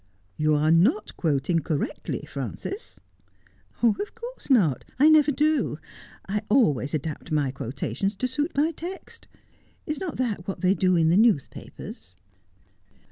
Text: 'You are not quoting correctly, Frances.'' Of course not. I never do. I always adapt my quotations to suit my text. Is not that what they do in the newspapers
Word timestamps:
'You 0.45 0.55
are 0.55 0.71
not 0.71 1.15
quoting 1.15 1.59
correctly, 1.59 2.23
Frances.'' 2.27 2.99
Of 3.83 4.15
course 4.15 4.49
not. 4.49 4.83
I 4.97 5.09
never 5.09 5.31
do. 5.31 5.77
I 6.27 6.41
always 6.49 6.95
adapt 6.95 7.31
my 7.31 7.51
quotations 7.51 8.15
to 8.15 8.27
suit 8.27 8.51
my 8.57 8.71
text. 8.71 9.27
Is 9.85 9.99
not 9.99 10.17
that 10.17 10.47
what 10.47 10.61
they 10.61 10.73
do 10.73 10.95
in 10.95 11.09
the 11.09 11.17
newspapers 11.17 12.15